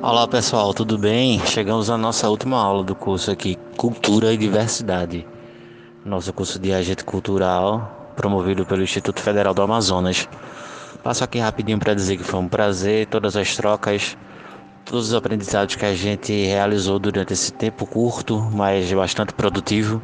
Olá 0.00 0.28
pessoal, 0.28 0.72
tudo 0.72 0.96
bem? 0.96 1.44
Chegamos 1.44 1.90
à 1.90 1.98
nossa 1.98 2.30
última 2.30 2.56
aula 2.56 2.84
do 2.84 2.94
curso 2.94 3.32
aqui, 3.32 3.58
Cultura 3.76 4.32
e 4.32 4.36
Diversidade. 4.36 5.26
Nosso 6.04 6.32
curso 6.32 6.56
de 6.56 6.72
agente 6.72 7.04
cultural, 7.04 8.12
promovido 8.14 8.64
pelo 8.64 8.80
Instituto 8.80 9.20
Federal 9.20 9.52
do 9.52 9.60
Amazonas. 9.60 10.28
Passo 11.02 11.24
aqui 11.24 11.40
rapidinho 11.40 11.80
para 11.80 11.94
dizer 11.94 12.16
que 12.16 12.22
foi 12.22 12.38
um 12.38 12.46
prazer, 12.46 13.06
todas 13.06 13.36
as 13.36 13.56
trocas, 13.56 14.16
todos 14.84 15.08
os 15.08 15.14
aprendizados 15.14 15.74
que 15.74 15.84
a 15.84 15.94
gente 15.96 16.32
realizou 16.46 17.00
durante 17.00 17.32
esse 17.32 17.52
tempo 17.52 17.84
curto, 17.84 18.40
mas 18.52 18.92
bastante 18.92 19.32
produtivo. 19.32 20.00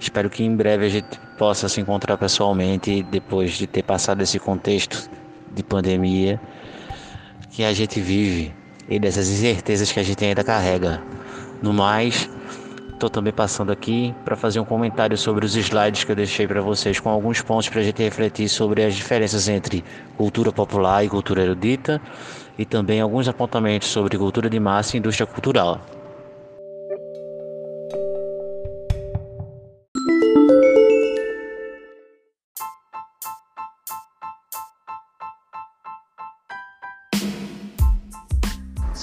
Espero 0.00 0.30
que 0.30 0.44
em 0.44 0.56
breve 0.56 0.86
a 0.86 0.88
gente 0.88 1.20
possa 1.36 1.68
se 1.68 1.78
encontrar 1.78 2.16
pessoalmente 2.16 3.02
depois 3.02 3.52
de 3.52 3.66
ter 3.66 3.82
passado 3.82 4.22
esse 4.22 4.38
contexto 4.38 5.10
de 5.54 5.62
pandemia 5.62 6.40
que 7.50 7.62
a 7.62 7.72
gente 7.74 8.00
vive 8.00 8.54
e 8.88 8.98
dessas 8.98 9.28
incertezas 9.28 9.90
que 9.90 10.00
a 10.00 10.02
gente 10.02 10.24
ainda 10.24 10.44
carrega. 10.44 11.02
No 11.62 11.72
mais, 11.72 12.28
estou 12.92 13.10
também 13.10 13.32
passando 13.32 13.72
aqui 13.72 14.14
para 14.24 14.36
fazer 14.36 14.60
um 14.60 14.64
comentário 14.64 15.16
sobre 15.16 15.44
os 15.44 15.54
slides 15.56 16.04
que 16.04 16.12
eu 16.12 16.16
deixei 16.16 16.46
para 16.46 16.60
vocês, 16.60 16.98
com 16.98 17.08
alguns 17.08 17.42
pontos 17.42 17.68
para 17.68 17.80
a 17.80 17.84
gente 17.84 18.02
refletir 18.02 18.48
sobre 18.48 18.82
as 18.82 18.94
diferenças 18.94 19.48
entre 19.48 19.84
cultura 20.16 20.52
popular 20.52 21.04
e 21.04 21.08
cultura 21.08 21.42
erudita, 21.42 22.00
e 22.58 22.64
também 22.64 23.00
alguns 23.00 23.28
apontamentos 23.28 23.88
sobre 23.88 24.16
cultura 24.16 24.48
de 24.48 24.58
massa 24.58 24.96
e 24.96 24.98
indústria 24.98 25.26
cultural. 25.26 25.80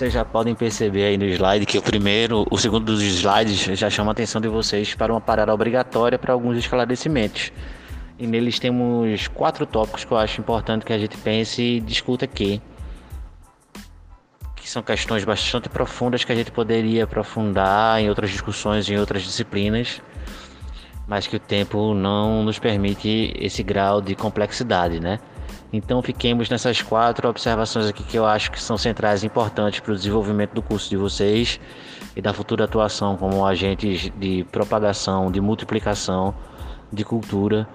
Vocês 0.03 0.11
já 0.11 0.25
podem 0.25 0.53
perceber 0.53 1.05
aí 1.05 1.17
no 1.17 1.23
slide 1.23 1.65
que 1.65 1.77
o 1.77 1.81
primeiro, 1.81 2.45
o 2.51 2.57
segundo 2.57 2.87
dos 2.87 3.01
slides 3.01 3.79
já 3.79 3.89
chama 3.89 4.11
a 4.11 4.11
atenção 4.11 4.41
de 4.41 4.49
vocês 4.49 4.93
para 4.93 5.13
uma 5.13 5.21
parada 5.21 5.53
obrigatória 5.53 6.19
para 6.19 6.33
alguns 6.33 6.57
esclarecimentos. 6.57 7.53
E 8.19 8.27
neles 8.27 8.59
temos 8.59 9.29
quatro 9.29 9.65
tópicos 9.65 10.03
que 10.03 10.11
eu 10.11 10.17
acho 10.17 10.41
importante 10.41 10.85
que 10.85 10.91
a 10.91 10.99
gente 10.99 11.15
pense 11.15 11.61
e 11.61 11.79
discuta 11.79 12.25
aqui. 12.25 12.61
Que 14.57 14.69
são 14.69 14.83
questões 14.83 15.23
bastante 15.23 15.69
profundas 15.69 16.25
que 16.25 16.33
a 16.33 16.35
gente 16.35 16.51
poderia 16.51 17.05
aprofundar 17.05 18.01
em 18.01 18.09
outras 18.09 18.29
discussões, 18.29 18.89
em 18.89 18.97
outras 18.97 19.23
disciplinas, 19.23 20.01
mas 21.07 21.27
que 21.27 21.37
o 21.37 21.39
tempo 21.39 21.93
não 21.93 22.43
nos 22.43 22.59
permite 22.59 23.33
esse 23.39 23.63
grau 23.63 24.01
de 24.01 24.15
complexidade, 24.15 24.99
né? 24.99 25.17
Então 25.71 26.01
fiquemos 26.01 26.49
nessas 26.49 26.81
quatro 26.81 27.27
observações 27.27 27.87
aqui 27.87 28.03
que 28.03 28.17
eu 28.17 28.25
acho 28.25 28.51
que 28.51 28.61
são 28.61 28.77
centrais 28.77 29.23
e 29.23 29.25
importantes 29.25 29.79
para 29.79 29.91
o 29.91 29.95
desenvolvimento 29.95 30.53
do 30.53 30.61
curso 30.61 30.89
de 30.89 30.97
vocês 30.97 31.59
e 32.15 32.21
da 32.21 32.33
futura 32.33 32.65
atuação 32.65 33.17
como 33.17 33.45
agentes 33.45 34.11
de 34.19 34.45
propagação, 34.51 35.31
de 35.31 35.41
multiplicação 35.41 36.33
de 36.91 37.03
cultura 37.03 37.67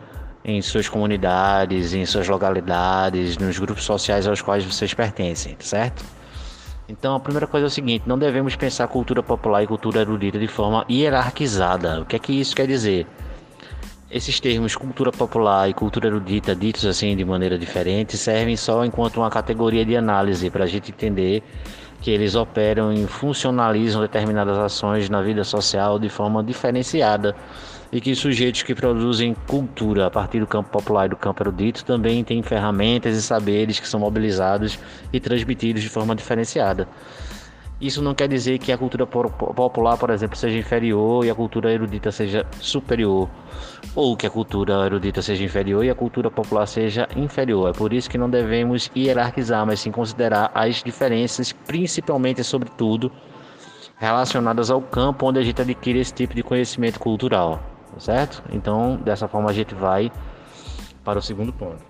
em 0.44 0.62
suas 0.62 0.88
comunidades, 0.88 1.92
em 1.92 2.06
suas 2.06 2.28
localidades, 2.28 3.36
nos 3.36 3.58
grupos 3.58 3.84
sociais 3.84 4.26
aos 4.26 4.40
quais 4.40 4.64
vocês 4.64 4.94
pertencem, 4.94 5.56
certo? 5.58 6.04
Então 6.88 7.14
a 7.14 7.20
primeira 7.20 7.46
coisa 7.46 7.66
é 7.66 7.68
o 7.68 7.70
seguinte, 7.70 8.04
não 8.06 8.18
devemos 8.18 8.56
pensar 8.56 8.88
cultura 8.88 9.22
popular 9.22 9.62
e 9.62 9.66
cultura 9.66 10.00
erudita 10.00 10.38
de 10.38 10.48
forma 10.48 10.86
hierarquizada. 10.88 12.00
O 12.00 12.06
que 12.06 12.16
é 12.16 12.18
que 12.18 12.32
isso 12.32 12.56
quer 12.56 12.66
dizer? 12.66 13.06
Esses 14.10 14.40
termos 14.40 14.74
cultura 14.74 15.12
popular 15.12 15.68
e 15.68 15.74
cultura 15.74 16.06
erudita, 16.06 16.56
ditos 16.56 16.86
assim 16.86 17.14
de 17.14 17.22
maneira 17.26 17.58
diferente, 17.58 18.16
servem 18.16 18.56
só 18.56 18.82
enquanto 18.82 19.18
uma 19.18 19.28
categoria 19.28 19.84
de 19.84 19.94
análise 19.94 20.48
para 20.48 20.64
a 20.64 20.66
gente 20.66 20.90
entender 20.90 21.42
que 22.00 22.10
eles 22.10 22.34
operam 22.34 22.90
e 22.90 23.06
funcionalizam 23.06 24.00
determinadas 24.00 24.56
ações 24.56 25.10
na 25.10 25.20
vida 25.20 25.44
social 25.44 25.98
de 25.98 26.08
forma 26.08 26.42
diferenciada 26.42 27.36
e 27.92 28.00
que 28.00 28.14
sujeitos 28.14 28.62
que 28.62 28.74
produzem 28.74 29.36
cultura 29.46 30.06
a 30.06 30.10
partir 30.10 30.40
do 30.40 30.46
campo 30.46 30.70
popular 30.70 31.04
e 31.04 31.10
do 31.10 31.16
campo 31.16 31.42
erudito 31.42 31.84
também 31.84 32.24
têm 32.24 32.42
ferramentas 32.42 33.14
e 33.14 33.20
saberes 33.20 33.78
que 33.78 33.86
são 33.86 34.00
mobilizados 34.00 34.78
e 35.12 35.20
transmitidos 35.20 35.82
de 35.82 35.88
forma 35.90 36.16
diferenciada. 36.16 36.88
Isso 37.80 38.02
não 38.02 38.12
quer 38.12 38.26
dizer 38.28 38.58
que 38.58 38.72
a 38.72 38.76
cultura 38.76 39.06
popular, 39.06 39.96
por 39.96 40.10
exemplo, 40.10 40.36
seja 40.36 40.58
inferior 40.58 41.24
e 41.24 41.30
a 41.30 41.34
cultura 41.34 41.72
erudita 41.72 42.10
seja 42.10 42.44
superior, 42.60 43.28
ou 43.94 44.16
que 44.16 44.26
a 44.26 44.30
cultura 44.30 44.84
erudita 44.84 45.22
seja 45.22 45.44
inferior 45.44 45.84
e 45.84 45.90
a 45.90 45.94
cultura 45.94 46.28
popular 46.28 46.66
seja 46.66 47.08
inferior. 47.14 47.70
É 47.70 47.72
por 47.72 47.92
isso 47.92 48.10
que 48.10 48.18
não 48.18 48.28
devemos 48.28 48.90
hierarquizar, 48.96 49.64
mas 49.64 49.78
sim 49.78 49.92
considerar 49.92 50.50
as 50.54 50.82
diferenças, 50.82 51.52
principalmente, 51.52 52.42
sobretudo, 52.42 53.12
relacionadas 53.96 54.72
ao 54.72 54.82
campo 54.82 55.26
onde 55.26 55.38
a 55.38 55.42
gente 55.42 55.62
adquire 55.62 56.00
esse 56.00 56.12
tipo 56.12 56.34
de 56.34 56.42
conhecimento 56.42 56.98
cultural, 56.98 57.60
certo? 57.98 58.42
Então, 58.50 58.96
dessa 58.96 59.28
forma, 59.28 59.50
a 59.50 59.52
gente 59.52 59.72
vai 59.72 60.10
para 61.04 61.20
o 61.20 61.22
segundo 61.22 61.52
ponto. 61.52 61.87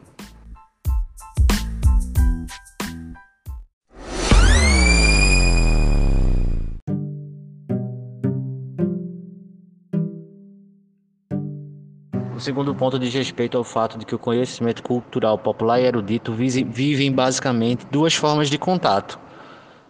Segundo 12.49 12.75
ponto 12.75 12.99
diz 12.99 13.13
respeito 13.13 13.59
ao 13.59 13.63
fato 13.63 13.99
de 13.99 14.07
que 14.07 14.15
o 14.15 14.19
conhecimento 14.19 14.83
cultural 14.83 15.37
popular 15.37 15.79
e 15.83 15.85
erudito 15.85 16.33
vivem 16.33 17.13
basicamente 17.13 17.85
duas 17.91 18.15
formas 18.15 18.49
de 18.49 18.57
contato: 18.57 19.19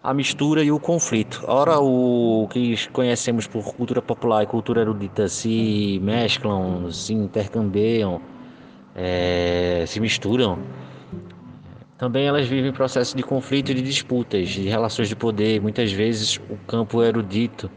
a 0.02 0.12
mistura 0.12 0.64
e 0.64 0.72
o 0.72 0.80
conflito. 0.80 1.44
Ora, 1.46 1.78
o 1.78 2.48
que 2.50 2.74
conhecemos 2.88 3.46
por 3.46 3.62
cultura 3.76 4.02
popular 4.02 4.42
e 4.42 4.46
cultura 4.48 4.80
erudita 4.80 5.28
se 5.28 6.00
mesclam, 6.02 6.90
se 6.90 7.14
intercambiam, 7.14 8.20
é, 8.92 9.84
se 9.86 10.00
misturam. 10.00 10.58
Também 11.96 12.26
elas 12.26 12.48
vivem 12.48 12.72
processos 12.72 13.14
de 13.14 13.22
conflito 13.22 13.70
e 13.70 13.74
de 13.74 13.82
disputas, 13.82 14.48
de 14.48 14.68
relações 14.68 15.08
de 15.08 15.14
poder. 15.14 15.60
Muitas 15.60 15.92
vezes 15.92 16.40
o 16.50 16.56
campo 16.66 17.04
erudito 17.04 17.70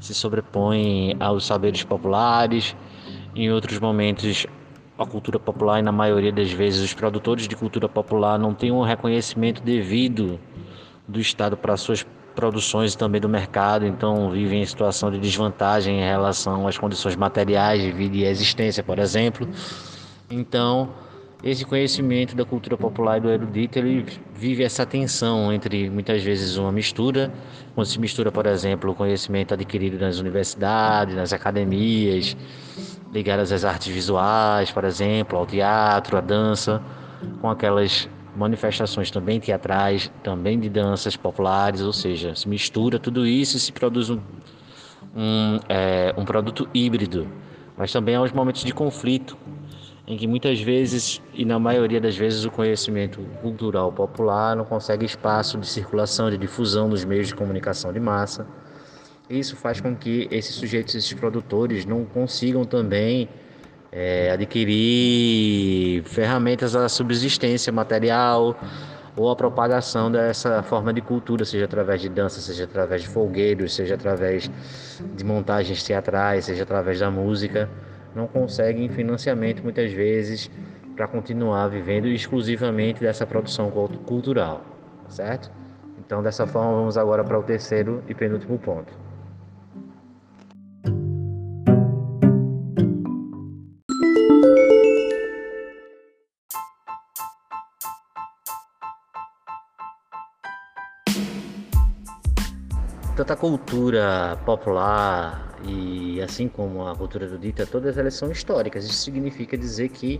se 0.00 0.14
sobrepõe 0.14 1.14
aos 1.20 1.44
saberes 1.44 1.84
populares 1.84 2.74
em 3.34 3.50
outros 3.50 3.78
momentos, 3.78 4.46
a 4.98 5.04
cultura 5.04 5.38
popular, 5.38 5.80
e 5.80 5.82
na 5.82 5.92
maioria 5.92 6.32
das 6.32 6.52
vezes, 6.52 6.80
os 6.82 6.94
produtores 6.94 7.48
de 7.48 7.56
cultura 7.56 7.88
popular 7.88 8.38
não 8.38 8.54
têm 8.54 8.70
um 8.70 8.82
reconhecimento 8.82 9.62
devido 9.62 10.38
do 11.06 11.20
Estado 11.20 11.56
para 11.56 11.76
suas 11.76 12.06
produções 12.34 12.94
e 12.94 12.98
também 12.98 13.20
do 13.20 13.28
mercado, 13.28 13.86
então 13.86 14.30
vivem 14.30 14.62
em 14.62 14.66
situação 14.66 15.10
de 15.10 15.18
desvantagem 15.18 16.00
em 16.00 16.04
relação 16.04 16.66
às 16.66 16.76
condições 16.76 17.16
materiais 17.16 17.80
de 17.80 17.92
vida 17.92 18.16
e 18.16 18.24
existência, 18.24 18.82
por 18.82 18.98
exemplo. 18.98 19.48
Então, 20.30 20.90
esse 21.42 21.64
conhecimento 21.64 22.34
da 22.34 22.44
cultura 22.44 22.76
popular 22.76 23.18
e 23.18 23.20
do 23.20 23.30
erudito, 23.30 23.78
ele 23.78 24.06
vive 24.34 24.64
essa 24.64 24.86
tensão 24.86 25.52
entre 25.52 25.90
muitas 25.90 26.22
vezes 26.22 26.56
uma 26.56 26.72
mistura, 26.72 27.32
quando 27.74 27.86
se 27.86 28.00
mistura, 28.00 28.32
por 28.32 28.46
exemplo, 28.46 28.90
o 28.90 28.94
conhecimento 28.94 29.54
adquirido 29.54 29.98
nas 29.98 30.18
universidades, 30.18 31.14
nas 31.14 31.32
academias, 31.32 32.36
ligadas 33.14 33.52
às 33.52 33.64
artes 33.64 33.94
visuais, 33.94 34.72
por 34.72 34.84
exemplo, 34.84 35.38
ao 35.38 35.46
teatro, 35.46 36.16
à 36.16 36.20
dança, 36.20 36.82
com 37.40 37.48
aquelas 37.48 38.08
manifestações 38.36 39.08
também 39.08 39.38
teatrais, 39.38 40.10
também 40.24 40.58
de 40.58 40.68
danças 40.68 41.16
populares, 41.16 41.80
ou 41.80 41.92
seja, 41.92 42.34
se 42.34 42.48
mistura 42.48 42.98
tudo 42.98 43.24
isso 43.24 43.56
e 43.56 43.60
se 43.60 43.70
produz 43.70 44.10
um, 44.10 44.18
um, 45.14 45.60
é, 45.68 46.12
um 46.18 46.24
produto 46.24 46.68
híbrido. 46.74 47.28
Mas 47.76 47.92
também 47.92 48.16
há 48.16 48.22
os 48.22 48.32
momentos 48.32 48.64
de 48.64 48.74
conflito, 48.74 49.38
em 50.08 50.16
que 50.16 50.26
muitas 50.26 50.60
vezes, 50.60 51.22
e 51.32 51.44
na 51.44 51.58
maioria 51.58 52.00
das 52.00 52.16
vezes, 52.16 52.44
o 52.44 52.50
conhecimento 52.50 53.20
cultural 53.40 53.92
popular 53.92 54.56
não 54.56 54.64
consegue 54.64 55.06
espaço 55.06 55.56
de 55.56 55.68
circulação, 55.68 56.30
de 56.30 56.36
difusão 56.36 56.88
nos 56.88 57.04
meios 57.04 57.28
de 57.28 57.34
comunicação 57.34 57.92
de 57.92 58.00
massa 58.00 58.44
isso 59.28 59.56
faz 59.56 59.80
com 59.80 59.96
que 59.96 60.28
esses 60.30 60.54
sujeitos, 60.54 60.94
esses 60.94 61.12
produtores, 61.14 61.86
não 61.86 62.04
consigam 62.04 62.64
também 62.64 63.28
é, 63.90 64.30
adquirir 64.30 66.02
ferramentas 66.04 66.76
à 66.76 66.88
subsistência 66.88 67.72
material 67.72 68.56
ou 69.16 69.30
à 69.30 69.36
propagação 69.36 70.10
dessa 70.10 70.62
forma 70.62 70.92
de 70.92 71.00
cultura, 71.00 71.44
seja 71.44 71.64
através 71.64 72.00
de 72.00 72.08
dança, 72.08 72.40
seja 72.40 72.64
através 72.64 73.02
de 73.02 73.08
folgueiros, 73.08 73.74
seja 73.74 73.94
através 73.94 74.50
de 75.14 75.24
montagens 75.24 75.82
teatrais, 75.82 76.46
seja 76.46 76.64
através 76.64 76.98
da 76.98 77.10
música. 77.10 77.70
Não 78.14 78.26
conseguem 78.26 78.88
financiamento 78.88 79.62
muitas 79.62 79.92
vezes 79.92 80.50
para 80.96 81.08
continuar 81.08 81.68
vivendo 81.68 82.06
exclusivamente 82.08 83.00
dessa 83.00 83.26
produção 83.26 83.70
cultural, 83.70 84.64
certo? 85.08 85.50
Então, 85.98 86.22
dessa 86.22 86.46
forma, 86.46 86.72
vamos 86.72 86.98
agora 86.98 87.24
para 87.24 87.38
o 87.38 87.42
terceiro 87.42 88.02
e 88.08 88.14
penúltimo 88.14 88.58
ponto. 88.58 88.92
Tanto 103.24 103.32
a 103.32 103.36
cultura 103.36 104.38
popular 104.44 105.56
e 105.64 106.20
assim 106.20 106.46
como 106.46 106.86
a 106.86 106.94
cultura 106.94 107.24
erudita, 107.24 107.64
todas 107.64 107.96
elas 107.96 108.12
são 108.12 108.30
históricas. 108.30 108.84
Isso 108.84 109.02
significa 109.02 109.56
dizer 109.56 109.88
que 109.88 110.18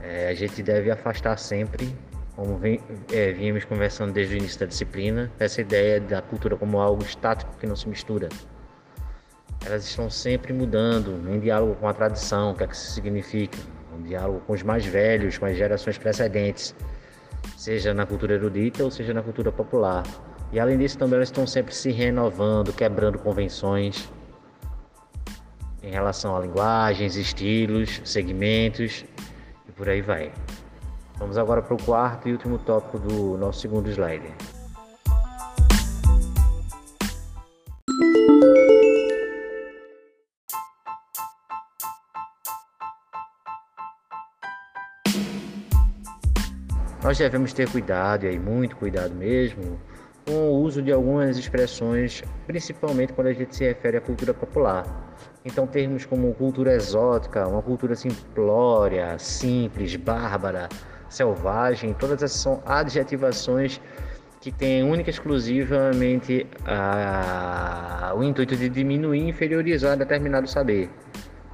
é, 0.00 0.28
a 0.28 0.34
gente 0.34 0.62
deve 0.62 0.88
afastar 0.88 1.36
sempre, 1.36 1.92
como 2.36 2.58
vem, 2.58 2.80
é, 3.10 3.32
vínhamos 3.32 3.64
conversando 3.64 4.12
desde 4.12 4.36
o 4.36 4.38
início 4.38 4.60
da 4.60 4.66
disciplina, 4.66 5.32
essa 5.36 5.60
ideia 5.60 6.00
da 6.00 6.22
cultura 6.22 6.56
como 6.56 6.80
algo 6.80 7.02
estático 7.02 7.52
que 7.58 7.66
não 7.66 7.74
se 7.74 7.88
mistura. 7.88 8.28
Elas 9.66 9.84
estão 9.84 10.08
sempre 10.08 10.52
mudando, 10.52 11.28
em 11.28 11.40
diálogo 11.40 11.74
com 11.74 11.88
a 11.88 11.92
tradição, 11.92 12.52
o 12.52 12.54
que 12.54 12.62
é 12.62 12.68
que 12.68 12.76
isso 12.76 12.92
significa, 12.92 13.58
um 13.98 14.02
diálogo 14.02 14.40
com 14.46 14.52
os 14.52 14.62
mais 14.62 14.86
velhos, 14.86 15.38
com 15.38 15.46
as 15.46 15.56
gerações 15.56 15.98
precedentes, 15.98 16.72
seja 17.56 17.92
na 17.92 18.06
cultura 18.06 18.34
erudita 18.34 18.84
ou 18.84 18.92
seja 18.92 19.12
na 19.12 19.22
cultura 19.22 19.50
popular. 19.50 20.04
E 20.52 20.60
além 20.60 20.76
disso, 20.76 20.98
também 20.98 21.16
elas 21.16 21.28
estão 21.28 21.46
sempre 21.46 21.74
se 21.74 21.90
renovando, 21.90 22.74
quebrando 22.74 23.18
convenções 23.18 24.12
em 25.82 25.90
relação 25.90 26.36
a 26.36 26.40
linguagens, 26.40 27.16
estilos, 27.16 28.02
segmentos 28.04 29.02
e 29.66 29.72
por 29.72 29.88
aí 29.88 30.02
vai. 30.02 30.30
Vamos 31.16 31.38
agora 31.38 31.62
para 31.62 31.74
o 31.74 31.82
quarto 31.82 32.28
e 32.28 32.32
último 32.32 32.58
tópico 32.58 32.98
do 32.98 33.38
nosso 33.38 33.60
segundo 33.60 33.88
slide. 33.88 34.30
Nós 47.02 47.18
devemos 47.18 47.52
ter 47.52 47.68
cuidado, 47.70 48.24
e 48.24 48.28
aí 48.28 48.38
muito 48.38 48.76
cuidado 48.76 49.14
mesmo, 49.14 49.80
com 50.26 50.32
o 50.32 50.60
uso 50.60 50.80
de 50.82 50.92
algumas 50.92 51.36
expressões, 51.36 52.22
principalmente 52.46 53.12
quando 53.12 53.28
a 53.28 53.32
gente 53.32 53.54
se 53.54 53.64
refere 53.64 53.96
à 53.96 54.00
cultura 54.00 54.32
popular. 54.32 54.84
Então, 55.44 55.66
termos 55.66 56.04
como 56.04 56.32
cultura 56.34 56.72
exótica, 56.74 57.46
uma 57.48 57.62
cultura 57.62 57.96
simplória, 57.96 59.18
simples, 59.18 59.96
bárbara, 59.96 60.68
selvagem, 61.08 61.92
todas 61.94 62.22
essas 62.22 62.40
são 62.40 62.62
adjetivações 62.64 63.80
que 64.40 64.50
têm 64.50 64.82
única 64.82 65.08
e 65.08 65.12
exclusivamente 65.12 66.46
a, 66.66 68.12
o 68.16 68.22
intuito 68.24 68.56
de 68.56 68.68
diminuir 68.68 69.20
e 69.20 69.28
inferiorizar 69.28 69.96
determinado 69.96 70.48
saber. 70.48 70.90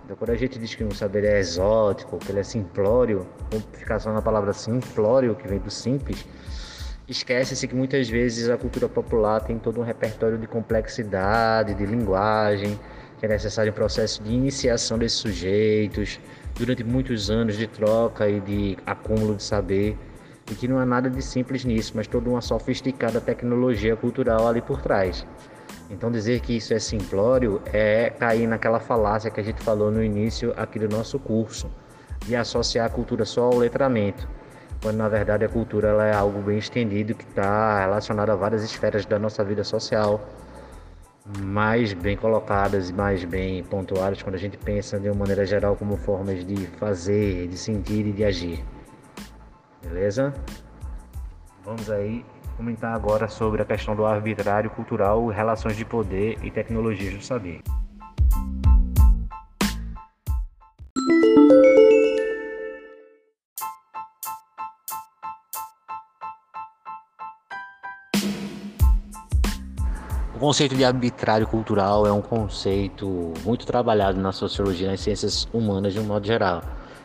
Então, 0.04 0.16
quando 0.16 0.30
a 0.30 0.36
gente 0.36 0.58
diz 0.58 0.74
que 0.74 0.82
um 0.82 0.90
saber 0.90 1.22
é 1.24 1.38
exótico, 1.38 2.16
que 2.18 2.32
ele 2.32 2.40
é 2.40 2.42
simplório, 2.42 3.26
só 4.00 4.10
na 4.10 4.22
palavra 4.22 4.54
simplório, 4.54 5.34
que 5.34 5.46
vem 5.46 5.58
do 5.58 5.70
simples, 5.70 6.26
esquece-se 7.08 7.66
que 7.66 7.74
muitas 7.74 8.08
vezes 8.08 8.50
a 8.50 8.58
cultura 8.58 8.88
popular 8.88 9.40
tem 9.40 9.58
todo 9.58 9.80
um 9.80 9.84
repertório 9.84 10.36
de 10.36 10.46
complexidade, 10.46 11.74
de 11.74 11.86
linguagem, 11.86 12.78
que 13.18 13.24
é 13.24 13.28
necessário 13.28 13.72
um 13.72 13.74
processo 13.74 14.22
de 14.22 14.32
iniciação 14.32 14.98
desses 14.98 15.18
sujeitos, 15.18 16.20
durante 16.54 16.84
muitos 16.84 17.30
anos 17.30 17.56
de 17.56 17.66
troca 17.66 18.28
e 18.28 18.40
de 18.40 18.76
acúmulo 18.84 19.36
de 19.36 19.42
saber, 19.42 19.96
e 20.50 20.54
que 20.54 20.68
não 20.68 20.78
há 20.78 20.84
nada 20.84 21.08
de 21.08 21.22
simples 21.22 21.64
nisso, 21.64 21.92
mas 21.94 22.06
toda 22.06 22.28
uma 22.28 22.42
sofisticada 22.42 23.20
tecnologia 23.20 23.96
cultural 23.96 24.46
ali 24.46 24.60
por 24.60 24.82
trás. 24.82 25.26
Então 25.90 26.10
dizer 26.10 26.40
que 26.40 26.56
isso 26.56 26.74
é 26.74 26.78
simplório 26.78 27.62
é 27.72 28.10
cair 28.10 28.46
naquela 28.46 28.78
falácia 28.78 29.30
que 29.30 29.40
a 29.40 29.42
gente 29.42 29.62
falou 29.62 29.90
no 29.90 30.04
início 30.04 30.52
aqui 30.56 30.78
do 30.78 30.88
nosso 30.88 31.18
curso, 31.18 31.70
de 32.26 32.36
associar 32.36 32.86
a 32.86 32.90
cultura 32.90 33.24
só 33.24 33.44
ao 33.44 33.56
letramento, 33.56 34.28
quando 34.82 34.96
na 34.96 35.08
verdade 35.08 35.44
a 35.44 35.48
cultura 35.48 35.88
ela 35.88 36.06
é 36.06 36.14
algo 36.14 36.40
bem 36.40 36.58
estendido 36.58 37.14
que 37.14 37.24
está 37.24 37.80
relacionado 37.80 38.30
a 38.30 38.36
várias 38.36 38.62
esferas 38.62 39.04
da 39.04 39.18
nossa 39.18 39.42
vida 39.44 39.64
social, 39.64 40.20
mais 41.40 41.92
bem 41.92 42.16
colocadas 42.16 42.90
e 42.90 42.92
mais 42.92 43.24
bem 43.24 43.62
pontuadas 43.64 44.22
quando 44.22 44.36
a 44.36 44.38
gente 44.38 44.56
pensa 44.56 44.98
de 44.98 45.08
uma 45.08 45.16
maneira 45.20 45.44
geral 45.44 45.76
como 45.76 45.96
formas 45.96 46.44
de 46.44 46.66
fazer, 46.78 47.48
de 47.48 47.58
sentir 47.58 48.06
e 48.06 48.12
de 48.12 48.24
agir. 48.24 48.64
Beleza? 49.82 50.32
Vamos 51.64 51.90
aí 51.90 52.24
comentar 52.56 52.94
agora 52.94 53.28
sobre 53.28 53.62
a 53.62 53.64
questão 53.64 53.94
do 53.94 54.04
arbitrário 54.04 54.70
cultural, 54.70 55.26
relações 55.28 55.76
de 55.76 55.84
poder 55.84 56.38
e 56.42 56.50
tecnologias 56.50 57.14
do 57.14 57.22
saber. 57.22 57.60
O 70.38 70.40
conceito 70.40 70.76
de 70.76 70.84
arbitrário 70.84 71.48
cultural 71.48 72.06
é 72.06 72.12
um 72.12 72.22
conceito 72.22 73.34
muito 73.44 73.66
trabalhado 73.66 74.20
na 74.20 74.30
sociologia 74.30 74.86
e 74.86 74.90
nas 74.92 75.00
ciências 75.00 75.48
humanas 75.52 75.92
de 75.92 75.98
um 75.98 76.04
modo 76.04 76.24
geral 76.24 76.62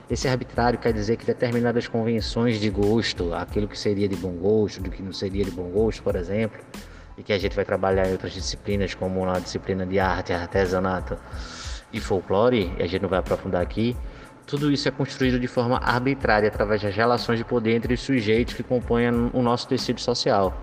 esse 0.08 0.28
arbitrário 0.28 0.78
quer 0.78 0.94
dizer 0.94 1.18
que 1.18 1.26
determinadas 1.26 1.88
convenções 1.88 2.60
de 2.60 2.70
gosto, 2.70 3.34
aquilo 3.34 3.68
que 3.68 3.78
seria 3.78 4.08
de 4.08 4.16
bom 4.16 4.34
gosto, 4.34 4.84
do 4.84 4.92
que 4.92 5.02
não 5.02 5.12
seria 5.12 5.44
de 5.44 5.50
bom 5.50 5.64
gosto, 5.64 6.04
por 6.04 6.16
exemplo, 6.16 6.60
e 7.18 7.24
que 7.24 7.34
a 7.34 7.40
gente 7.40 7.56
vai 7.56 7.66
trabalhar 7.66 8.08
em 8.08 8.12
outras 8.12 8.34
disciplinas, 8.34 8.94
como 8.94 9.26
na 9.26 9.40
disciplina 9.40 9.84
de 9.84 10.00
arte, 10.00 10.32
artesanato 10.32 11.18
e 11.92 12.00
folclore, 12.00 12.72
e 12.78 12.84
a 12.84 12.86
gente 12.86 13.02
não 13.02 13.10
vai 13.10 13.18
aprofundar 13.18 13.64
aqui, 13.64 13.98
tudo 14.46 14.72
isso 14.72 14.88
é 14.88 14.92
construído 14.92 15.40
de 15.40 15.48
forma 15.48 15.78
arbitrária 15.78 16.48
através 16.48 16.84
das 16.84 16.96
relações 16.96 17.40
de 17.40 17.46
poder 17.46 17.76
entre 17.76 17.96
os 17.96 18.02
sujeitos 18.02 18.54
que 18.54 18.62
compõem 18.62 19.10
o 19.34 19.42
nosso 19.42 19.68
tecido 19.68 20.00
social. 20.00 20.54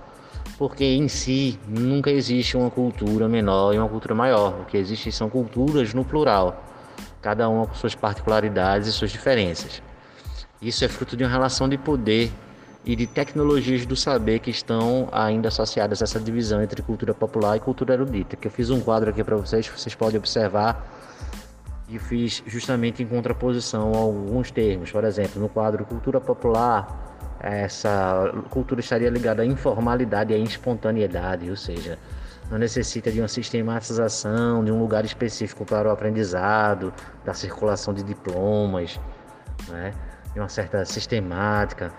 Porque 0.59 0.85
em 0.85 1.09
si 1.09 1.59
nunca 1.67 2.11
existe 2.11 2.57
uma 2.57 2.71
cultura 2.71 3.29
menor 3.29 3.75
e 3.75 3.79
uma 3.79 3.89
cultura 3.89 4.15
maior. 4.15 4.61
O 4.61 4.65
que 4.65 4.77
existe 4.77 5.11
são 5.11 5.31
culturas 5.31 5.95
no 5.95 6.05
plural 6.05 6.65
cada 7.21 7.49
uma 7.49 7.67
com 7.67 7.75
suas 7.75 7.95
particularidades 7.95 8.89
e 8.89 8.93
suas 8.93 9.11
diferenças. 9.11 9.83
Isso 10.61 10.85
é 10.85 10.89
fruto 10.89 11.17
de 11.17 11.25
uma 11.25 11.31
relação 11.31 11.69
de 11.69 11.77
poder 11.79 12.31
e 12.85 12.97
de 12.97 13.07
tecnologias 13.07 13.85
do 13.85 13.95
saber 13.95 14.39
que 14.39 14.51
estão 14.51 15.09
ainda 15.13 15.49
associadas 15.49 16.01
a 16.01 16.05
essa 16.05 16.19
divisão 16.19 16.63
entre 16.63 16.83
cultura 16.83 17.13
popular 17.13 17.57
e 17.57 17.61
cultura 17.61 17.95
erudita. 17.95 18.37
Que 18.37 18.49
eu 18.49 18.51
fiz 18.51 18.71
um 18.71 18.81
quadro 18.81 19.11
aqui 19.11 19.23
para 19.23 19.37
vocês, 19.37 19.67
vocês 19.69 19.95
podem 19.95 20.19
observar 20.19 20.87
e 21.89 21.99
fiz 21.99 22.43
justamente 22.47 23.03
em 23.03 23.07
contraposição 23.07 23.93
a 23.95 23.99
alguns 23.99 24.51
termos. 24.51 24.91
Por 24.91 25.05
exemplo, 25.05 25.41
no 25.41 25.49
quadro 25.49 25.85
cultura 25.85 26.21
popular, 26.21 27.10
essa 27.41 28.33
cultura 28.51 28.81
estaria 28.81 29.09
ligada 29.09 29.43
à 29.43 29.47
informalidade 29.47 30.33
e 30.33 30.37
à 30.37 30.39
espontaneidade, 30.39 31.49
ou 31.49 31.57
seja, 31.57 31.99
não 32.51 32.59
necessita 32.59 33.11
de 33.11 33.21
uma 33.21 33.29
sistematização, 33.29 34.65
de 34.65 34.71
um 34.71 34.79
lugar 34.79 35.05
específico 35.05 35.65
para 35.65 35.89
o 35.89 35.93
aprendizado, 35.93 36.93
da 37.25 37.33
circulação 37.33 37.95
de 37.95 38.03
diplomas, 38.03 39.01
né? 39.69 39.95
de 40.33 40.41
uma 40.41 40.49
certa 40.49 40.85
sistemática. 40.85 41.93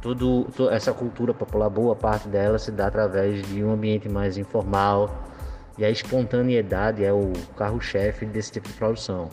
Tudo, 0.00 0.48
essa 0.70 0.92
cultura 0.92 1.32
popular, 1.34 1.68
boa 1.68 1.94
parte 1.94 2.28
dela 2.28 2.58
se 2.58 2.72
dá 2.72 2.86
através 2.86 3.46
de 3.46 3.62
um 3.62 3.72
ambiente 3.72 4.08
mais 4.08 4.36
informal 4.36 5.28
e 5.78 5.84
a 5.84 5.90
espontaneidade 5.90 7.04
é 7.04 7.12
o 7.12 7.32
carro-chefe 7.56 8.26
desse 8.26 8.52
tipo 8.52 8.68
de 8.68 8.74
produção. 8.74 9.28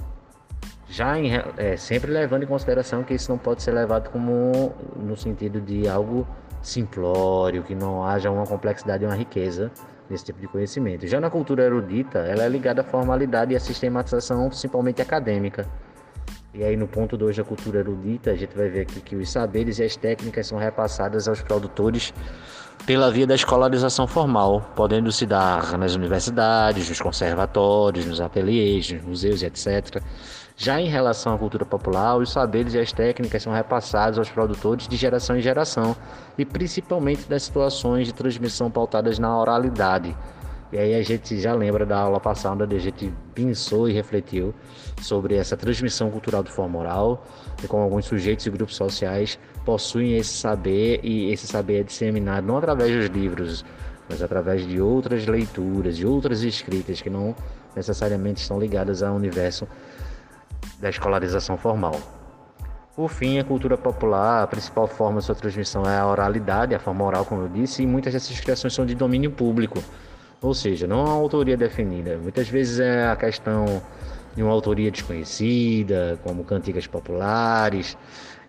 Já 0.89 1.19
em, 1.19 1.31
é, 1.57 1.77
sempre 1.77 2.11
levando 2.11 2.43
em 2.43 2.47
consideração 2.47 3.03
que 3.03 3.13
isso 3.13 3.31
não 3.31 3.37
pode 3.37 3.61
ser 3.61 3.71
levado 3.71 4.09
como 4.09 4.73
no 4.95 5.15
sentido 5.15 5.61
de 5.61 5.87
algo 5.87 6.27
simplório, 6.61 7.63
que 7.63 7.75
não 7.75 8.03
haja 8.03 8.31
uma 8.31 8.45
complexidade 8.45 9.03
e 9.03 9.07
uma 9.07 9.15
riqueza 9.15 9.71
nesse 10.09 10.25
tipo 10.25 10.41
de 10.41 10.47
conhecimento. 10.47 11.05
Já 11.05 11.21
na 11.21 11.29
cultura 11.29 11.63
erudita, 11.63 12.19
ela 12.19 12.43
é 12.43 12.49
ligada 12.49 12.81
à 12.81 12.83
formalidade 12.83 13.53
e 13.53 13.55
à 13.55 13.59
sistematização 13.59 14.47
principalmente 14.47 14.99
acadêmica. 15.01 15.65
E 16.51 16.63
aí 16.63 16.75
no 16.75 16.87
ponto 16.87 17.15
2 17.15 17.37
da 17.37 17.43
cultura 17.43 17.79
erudita, 17.79 18.31
a 18.31 18.35
gente 18.35 18.57
vai 18.57 18.69
ver 18.69 18.81
aqui 18.81 18.99
que 19.01 19.15
os 19.15 19.29
saberes 19.29 19.77
e 19.77 19.83
as 19.83 19.95
técnicas 19.95 20.47
são 20.47 20.57
repassadas 20.57 21.27
aos 21.27 21.43
produtores 21.43 22.11
pela 22.87 23.11
via 23.11 23.27
da 23.27 23.35
escolarização 23.35 24.07
formal, 24.07 24.61
podendo 24.75 25.11
se 25.11 25.27
dar 25.27 25.77
nas 25.77 25.93
universidades, 25.93 26.89
nos 26.89 26.99
conservatórios, 26.99 28.07
nos 28.07 28.19
ateliês, 28.19 28.91
nos 28.91 29.03
museus, 29.03 29.43
etc. 29.43 30.01
Já 30.61 30.81
em 30.81 30.89
relação 30.89 31.33
à 31.33 31.37
cultura 31.37 31.63
popular, 31.63 32.17
os 32.17 32.33
saberes 32.33 32.73
e 32.73 32.79
as 32.79 32.91
técnicas 32.91 33.41
são 33.41 33.53
repassados 33.53 34.19
aos 34.19 34.29
produtores 34.29 34.89
de 34.89 34.97
geração 34.97 35.37
em 35.37 35.41
geração 35.41 35.95
e 36.37 36.43
principalmente 36.43 37.29
das 37.29 37.43
situações 37.43 38.07
de 38.07 38.13
transmissão 38.13 38.69
pautadas 38.69 39.17
na 39.17 39.39
oralidade. 39.39 40.13
E 40.69 40.77
aí 40.77 40.95
a 40.95 41.01
gente 41.01 41.39
já 41.39 41.53
lembra 41.53 41.85
da 41.85 41.97
aula 41.97 42.19
passada 42.19 42.65
onde 42.65 42.75
a 42.75 42.79
gente 42.79 43.09
pensou 43.33 43.87
e 43.87 43.93
refletiu 43.93 44.53
sobre 45.01 45.35
essa 45.35 45.55
transmissão 45.55 46.11
cultural 46.11 46.43
de 46.43 46.51
forma 46.51 46.77
oral 46.77 47.25
e 47.63 47.65
como 47.65 47.81
alguns 47.81 48.03
sujeitos 48.03 48.45
e 48.45 48.49
grupos 48.49 48.75
sociais 48.75 49.39
possuem 49.63 50.17
esse 50.17 50.33
saber 50.33 50.99
e 51.03 51.31
esse 51.31 51.47
saber 51.47 51.79
é 51.79 51.83
disseminado 51.83 52.45
não 52.45 52.57
através 52.57 52.93
dos 52.93 53.05
livros, 53.05 53.63
mas 54.09 54.21
através 54.21 54.67
de 54.67 54.81
outras 54.81 55.25
leituras, 55.25 55.95
de 55.95 56.05
outras 56.05 56.43
escritas 56.43 57.01
que 57.01 57.09
não 57.09 57.33
necessariamente 57.73 58.41
estão 58.41 58.59
ligadas 58.59 59.01
ao 59.01 59.15
universo 59.15 59.65
da 60.79 60.89
escolarização 60.89 61.57
formal. 61.57 61.99
Por 62.95 63.09
fim, 63.09 63.39
a 63.39 63.43
cultura 63.43 63.77
popular, 63.77 64.43
a 64.43 64.47
principal 64.47 64.87
forma 64.87 65.19
de 65.19 65.25
sua 65.25 65.35
transmissão 65.35 65.83
é 65.83 65.97
a 65.97 66.05
oralidade, 66.05 66.75
a 66.75 66.79
forma 66.79 67.05
oral, 67.05 67.23
como 67.23 67.43
eu 67.43 67.47
disse, 67.47 67.83
e 67.83 67.87
muitas 67.87 68.13
dessas 68.13 68.31
expressões 68.31 68.73
são 68.73 68.85
de 68.85 68.93
domínio 68.93 69.31
público. 69.31 69.81
Ou 70.41 70.53
seja, 70.53 70.85
não 70.85 71.05
há 71.05 71.09
autoria 71.09 71.55
definida. 71.55 72.17
Muitas 72.17 72.49
vezes 72.49 72.79
é 72.79 73.07
a 73.07 73.15
questão 73.15 73.81
de 74.35 74.43
uma 74.43 74.51
autoria 74.51 74.91
desconhecida, 74.91 76.19
como 76.23 76.43
cantigas 76.43 76.87
populares, 76.87 77.97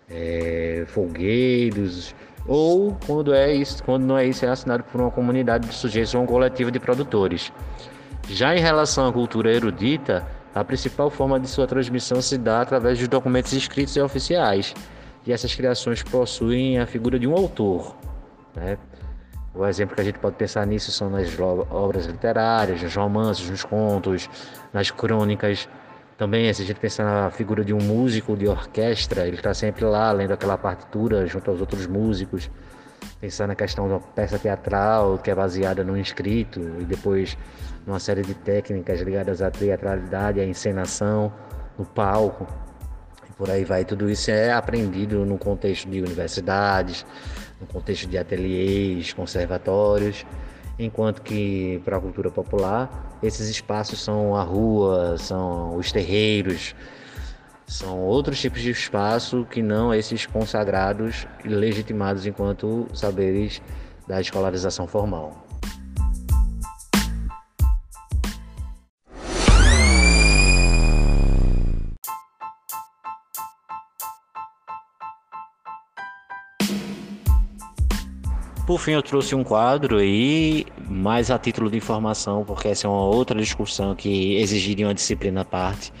é, 0.09 0.83
folgueiros, 0.87 2.13
ou 2.47 2.97
quando 3.05 3.33
é 3.33 3.53
isso, 3.53 3.83
quando 3.83 4.03
não 4.03 4.17
é 4.17 4.25
isso, 4.25 4.45
é 4.45 4.49
assinado 4.49 4.83
por 4.83 4.99
uma 4.99 5.11
comunidade 5.11 5.67
de 5.67 5.73
sujeitos 5.73 6.13
ou 6.15 6.23
um 6.23 6.25
coletivo 6.25 6.71
de 6.71 6.79
produtores. 6.79 7.51
Já 8.27 8.55
em 8.55 8.59
relação 8.59 9.07
à 9.07 9.13
cultura 9.13 9.53
erudita, 9.53 10.25
a 10.53 10.63
principal 10.63 11.09
forma 11.09 11.39
de 11.39 11.47
sua 11.47 11.65
transmissão 11.65 12.21
se 12.21 12.37
dá 12.37 12.61
através 12.61 12.99
dos 12.99 13.07
documentos 13.07 13.53
escritos 13.53 13.95
e 13.95 14.01
oficiais, 14.01 14.73
e 15.25 15.31
essas 15.31 15.53
criações 15.55 16.03
possuem 16.03 16.79
a 16.79 16.85
figura 16.85 17.17
de 17.17 17.27
um 17.27 17.33
autor. 17.33 17.95
Né? 18.55 18.77
O 19.53 19.65
exemplo 19.65 19.95
que 19.95 20.01
a 20.01 20.03
gente 20.03 20.19
pode 20.19 20.35
pensar 20.35 20.65
nisso 20.65 20.91
são 20.91 21.09
nas 21.09 21.37
obras 21.39 22.05
literárias, 22.05 22.81
nos 22.81 22.95
romances, 22.95 23.49
nos 23.49 23.63
contos, 23.63 24.29
nas 24.71 24.89
crônicas. 24.91 25.67
Também, 26.17 26.53
se 26.53 26.61
a 26.61 26.65
gente 26.65 26.79
pensar 26.79 27.03
na 27.03 27.29
figura 27.31 27.63
de 27.63 27.73
um 27.73 27.81
músico 27.81 28.37
de 28.37 28.47
orquestra, 28.47 29.27
ele 29.27 29.35
está 29.35 29.53
sempre 29.53 29.83
lá 29.83 30.11
lendo 30.11 30.31
aquela 30.31 30.57
partitura 30.57 31.25
junto 31.27 31.51
aos 31.51 31.59
outros 31.59 31.85
músicos. 31.85 32.49
Pensar 33.19 33.47
na 33.47 33.55
questão 33.55 33.87
de 33.87 33.93
uma 33.93 33.99
peça 33.99 34.39
teatral 34.39 35.17
que 35.19 35.29
é 35.29 35.35
baseada 35.35 35.83
no 35.83 35.97
escrito 35.97 36.59
e 36.79 36.85
depois 36.85 37.37
numa 37.85 37.99
série 37.99 38.21
de 38.21 38.33
técnicas 38.33 39.01
ligadas 39.01 39.41
à 39.41 39.51
teatralidade, 39.51 40.39
à 40.39 40.45
encenação, 40.45 41.31
no 41.77 41.85
palco 41.85 42.47
por 43.41 43.49
aí 43.49 43.65
vai. 43.65 43.83
Tudo 43.83 44.07
isso 44.07 44.29
é 44.29 44.51
aprendido 44.51 45.25
no 45.25 45.35
contexto 45.35 45.89
de 45.89 45.99
universidades, 45.99 47.03
no 47.59 47.65
contexto 47.65 48.07
de 48.07 48.15
ateliês, 48.15 49.13
conservatórios, 49.13 50.23
enquanto 50.77 51.23
que 51.23 51.81
para 51.83 51.97
a 51.97 51.99
cultura 51.99 52.29
popular 52.29 53.17
esses 53.23 53.49
espaços 53.49 53.99
são 53.99 54.35
a 54.35 54.43
rua, 54.43 55.17
são 55.17 55.75
os 55.75 55.91
terreiros, 55.91 56.75
são 57.71 57.99
outros 57.99 58.41
tipos 58.41 58.61
de 58.61 58.69
espaço 58.69 59.47
que 59.49 59.61
não 59.61 59.93
esses 59.93 60.25
consagrados 60.25 61.25
e 61.45 61.47
legitimados 61.47 62.25
enquanto 62.25 62.85
saberes 62.93 63.61
da 64.05 64.19
escolarização 64.19 64.85
formal. 64.85 65.47
Por 78.67 78.79
fim, 78.79 78.91
eu 78.91 79.01
trouxe 79.01 79.33
um 79.33 79.45
quadro 79.45 79.97
aí, 79.97 80.65
mais 80.89 81.31
a 81.31 81.39
título 81.39 81.69
de 81.69 81.77
informação, 81.77 82.43
porque 82.43 82.67
essa 82.67 82.85
é 82.85 82.89
uma 82.89 83.05
outra 83.05 83.39
discussão 83.39 83.95
que 83.95 84.35
exigiria 84.35 84.87
uma 84.87 84.93
disciplina 84.93 85.41
à 85.41 85.45
parte, 85.45 85.91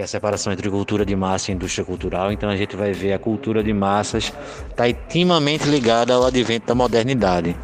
que 0.00 0.02
é 0.02 0.04
a 0.04 0.08
separação 0.08 0.50
entre 0.50 0.70
cultura 0.70 1.04
de 1.04 1.14
massa 1.14 1.50
e 1.50 1.54
indústria 1.54 1.84
cultural. 1.84 2.32
Então 2.32 2.48
a 2.48 2.56
gente 2.56 2.74
vai 2.74 2.90
ver 2.92 3.12
a 3.12 3.18
cultura 3.18 3.62
de 3.62 3.70
massas 3.72 4.32
está 4.70 4.88
intimamente 4.88 5.68
ligada 5.68 6.14
ao 6.14 6.24
advento 6.24 6.66
da 6.66 6.74
modernidade. 6.74 7.54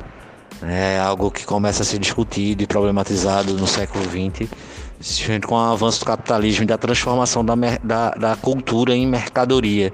É 0.62 0.98
algo 0.98 1.30
que 1.30 1.46
começa 1.46 1.82
a 1.82 1.86
ser 1.86 1.98
discutido 1.98 2.62
e 2.62 2.66
problematizado 2.66 3.54
no 3.54 3.66
século 3.66 4.04
XX, 4.04 4.50
com 5.46 5.54
o 5.54 5.58
avanço 5.58 6.00
do 6.00 6.06
capitalismo 6.06 6.64
e 6.64 6.66
da 6.66 6.76
transformação 6.76 7.42
da, 7.42 7.54
da, 7.82 8.10
da 8.10 8.36
cultura 8.36 8.94
em 8.94 9.06
mercadoria. 9.06 9.90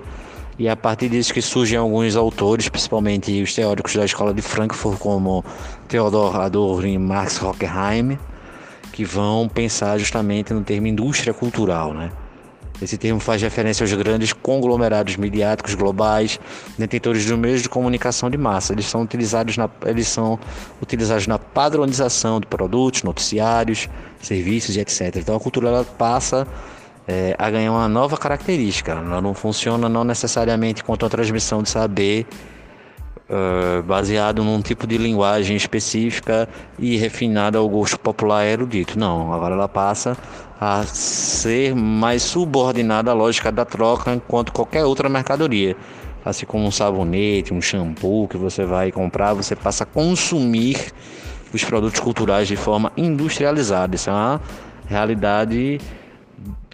E 0.59 0.67
é 0.67 0.71
a 0.71 0.77
partir 0.77 1.09
disso 1.09 1.33
que 1.33 1.43
surgem 1.43 1.79
alguns 1.79 2.17
autores, 2.17 2.69
principalmente 2.69 3.41
os 3.41 3.55
teóricos 3.55 3.95
da 3.95 4.05
escola 4.05 4.35
de 4.35 4.43
Frankfurt, 4.43 4.99
como 4.99 5.45
Theodor 5.87 6.41
Adorno 6.41 6.89
e 6.89 6.99
Max 6.99 7.41
Horkheim, 7.41 8.19
que 8.93 9.05
vão 9.05 9.49
pensar 9.49 9.97
justamente 9.99 10.53
no 10.53 10.63
termo 10.63 10.89
indústria 10.89 11.33
cultural, 11.33 11.95
né? 11.95 12.11
Esse 12.83 12.99
termo 12.99 13.21
faz 13.21 13.41
referência 13.41 13.85
aos 13.85 13.93
grandes 13.93 14.33
conglomerados 14.33 15.17
midiáticos 15.17 15.75
globais, 15.75 16.41
detentores 16.77 17.25
dos 17.25 17.39
meios 17.39 17.63
de 17.63 17.69
comunicação 17.69 18.29
de 18.29 18.37
massa. 18.37 18.73
Eles 18.73 18.87
são 18.87 19.03
utilizados 19.03 19.57
na, 19.57 19.71
eles 19.87 20.09
são 20.09 20.39
utilizados 20.81 21.27
na 21.27 21.39
padronização 21.39 22.41
de 22.41 22.47
produtos, 22.47 23.03
noticiários, 23.03 23.89
serviços 24.21 24.77
e 24.77 24.81
etc. 24.81 25.17
Então 25.17 25.37
a 25.37 25.41
cultura 25.41 25.69
ela 25.69 25.85
passa 25.85 26.47
é, 27.07 27.37
a 27.39 27.51
ganhar 27.51 27.71
uma 27.71 27.89
nova 27.89 28.17
característica. 28.17 28.93
Ela 28.93 29.21
não 29.21 29.35
funciona 29.35 29.89
não 29.89 30.03
necessariamente 30.03 30.83
quanto 30.83 31.07
a 31.07 31.09
transmissão 31.09 31.63
de 31.63 31.69
saber 31.69 32.27
uh, 33.33 33.83
baseado 33.83 34.45
num 34.45 34.61
tipo 34.61 34.87
de 34.87 34.99
linguagem 34.99 35.57
específica 35.57 36.49
e 36.79 36.97
refinada 36.97 37.59
ao 37.59 37.69
gosto 37.69 37.99
popular 37.99 38.45
erudito. 38.45 38.99
Não, 38.99 39.33
agora 39.33 39.55
ela 39.55 39.69
passa 39.69 40.17
a 40.61 40.85
ser 40.85 41.75
mais 41.75 42.23
subordinada 42.23 43.11
à 43.11 43.15
lógica 43.15 43.51
da 43.51 43.65
troca 43.65 44.15
enquanto 44.15 44.53
qualquer 44.53 44.85
outra 44.85 45.09
mercadoria. 45.09 45.77
Assim 46.25 46.47
como 46.47 46.65
um 46.65 46.71
sabonete, 46.71 47.53
um 47.53 47.61
shampoo 47.61 48.29
que 48.29 48.37
você 48.37 48.65
vai 48.65 48.93
comprar, 48.93 49.35
você 49.35 49.57
passa 49.57 49.83
a 49.83 49.87
consumir 49.87 50.93
os 51.53 51.65
produtos 51.65 51.99
culturais 51.99 52.47
de 52.47 52.57
forma 52.57 52.93
industrializada. 52.97 53.97
Isso 53.97 54.09
é 54.09 54.13
uma 54.13 54.41
realidade 54.87 55.81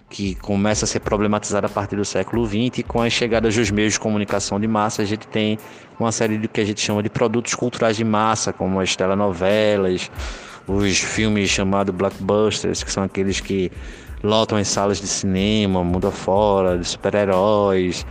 que 0.09 0.35
começa 0.35 0.85
a 0.85 0.87
ser 0.87 1.01
problematizada 1.01 1.67
a 1.67 1.69
partir 1.69 1.95
do 1.95 2.03
século 2.03 2.45
XX, 2.45 2.79
e 2.79 2.83
com 2.83 3.01
as 3.01 3.13
chegadas 3.13 3.55
dos 3.55 3.69
meios 3.69 3.93
de 3.93 3.99
comunicação 3.99 4.59
de 4.59 4.67
massa, 4.67 5.03
a 5.03 5.05
gente 5.05 5.27
tem 5.27 5.59
uma 5.99 6.11
série 6.11 6.37
de 6.37 6.47
que 6.47 6.59
a 6.59 6.65
gente 6.65 6.81
chama 6.81 7.03
de 7.03 7.09
produtos 7.09 7.53
culturais 7.53 7.95
de 7.95 8.03
massa, 8.03 8.51
como 8.51 8.79
as 8.79 8.95
telenovelas, 8.95 10.09
os 10.67 10.97
filmes 10.97 11.49
chamados 11.49 11.93
blockbusters, 11.93 12.83
que 12.83 12.91
são 12.91 13.03
aqueles 13.03 13.39
que 13.39 13.71
lotam 14.23 14.57
as 14.57 14.67
salas 14.67 14.99
de 14.99 15.07
cinema, 15.07 15.83
mundo 15.83 16.07
afora, 16.07 16.77
de 16.77 16.87
super-heróis, 16.87 18.05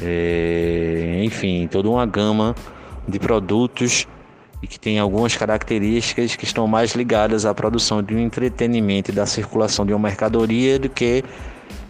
é, 0.00 1.22
enfim, 1.24 1.68
toda 1.70 1.88
uma 1.88 2.06
gama 2.06 2.54
de 3.06 3.18
produtos 3.18 4.06
e 4.62 4.66
que 4.66 4.78
tem 4.78 4.98
algumas 4.98 5.36
características 5.36 6.36
que 6.36 6.44
estão 6.44 6.66
mais 6.68 6.92
ligadas 6.92 7.44
à 7.44 7.52
produção 7.52 8.02
de 8.02 8.14
um 8.14 8.18
entretenimento 8.18 9.10
e 9.10 9.14
da 9.14 9.26
circulação 9.26 9.84
de 9.84 9.92
uma 9.92 10.08
mercadoria 10.08 10.78
do 10.78 10.88
que 10.88 11.24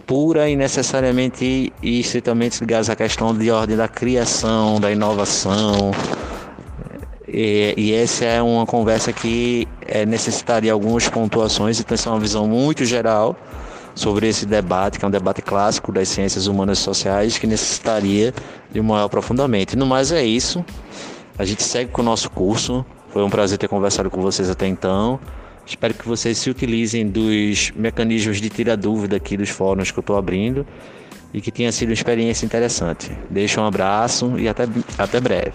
pura 0.07 0.49
e 0.49 0.55
necessariamente 0.55 1.71
e 1.81 1.99
estritamente 1.99 2.59
ligadas 2.59 2.89
à 2.89 2.95
questão 2.95 3.37
de 3.37 3.49
ordem 3.51 3.77
da 3.77 3.87
criação, 3.87 4.79
da 4.79 4.91
inovação. 4.91 5.91
E, 7.27 7.73
e 7.77 7.93
essa 7.93 8.25
é 8.25 8.41
uma 8.41 8.65
conversa 8.65 9.13
que 9.13 9.67
é, 9.81 10.05
necessitaria 10.05 10.73
algumas 10.73 11.07
pontuações, 11.07 11.79
então 11.79 11.95
essa 11.95 12.09
é 12.09 12.11
uma 12.11 12.19
visão 12.19 12.47
muito 12.47 12.83
geral 12.85 13.35
sobre 13.95 14.27
esse 14.27 14.45
debate, 14.45 14.97
que 14.97 15.05
é 15.05 15.07
um 15.07 15.11
debate 15.11 15.41
clássico 15.41 15.91
das 15.91 16.09
ciências 16.09 16.47
humanas 16.47 16.79
e 16.79 16.81
sociais, 16.81 17.37
que 17.37 17.45
necessitaria 17.45 18.33
de 18.71 18.79
um 18.79 18.83
maior 18.83 19.05
aprofundamento. 19.05 19.73
E 19.73 19.75
no 19.75 19.85
mais 19.85 20.11
é 20.11 20.23
isso. 20.23 20.65
A 21.37 21.45
gente 21.45 21.63
segue 21.63 21.91
com 21.91 22.01
o 22.01 22.05
nosso 22.05 22.29
curso. 22.29 22.85
Foi 23.09 23.23
um 23.23 23.29
prazer 23.29 23.57
ter 23.57 23.67
conversado 23.67 24.09
com 24.09 24.21
vocês 24.21 24.49
até 24.49 24.67
então. 24.67 25.19
Espero 25.65 25.93
que 25.93 26.07
vocês 26.07 26.37
se 26.37 26.49
utilizem 26.49 27.07
dos 27.07 27.71
mecanismos 27.71 28.41
de 28.41 28.49
tirar 28.49 28.75
dúvida 28.75 29.15
aqui 29.15 29.37
dos 29.37 29.49
fóruns 29.49 29.91
que 29.91 29.99
eu 29.99 30.01
estou 30.01 30.17
abrindo 30.17 30.65
e 31.33 31.41
que 31.41 31.51
tenha 31.51 31.71
sido 31.71 31.89
uma 31.89 31.93
experiência 31.93 32.45
interessante. 32.45 33.11
Deixo 33.29 33.61
um 33.61 33.65
abraço 33.65 34.37
e 34.37 34.47
até, 34.47 34.67
até 34.97 35.19
breve. 35.19 35.53